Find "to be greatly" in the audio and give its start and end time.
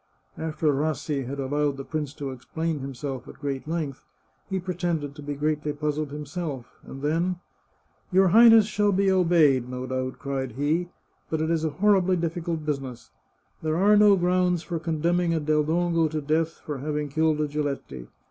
5.13-5.73